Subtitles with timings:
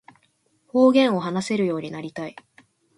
[0.65, 2.35] 方言を話せるようになりたい